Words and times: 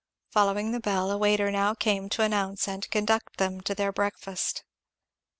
Following 0.31 0.71
the 0.71 0.79
bell 0.79 1.11
a 1.11 1.17
waiter 1.19 1.51
now 1.51 1.75
came 1.75 2.09
to 2.09 2.23
announce 2.23 2.67
and 2.67 2.89
conduct 2.89 3.37
them 3.37 3.61
to 3.61 3.75
their 3.75 3.91
breakfast. 3.91 4.63